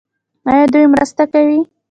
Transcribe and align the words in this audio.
آیا 0.49 0.65
دوی 0.73 0.85
مرسته 0.93 1.23
کوي؟ 1.33 1.59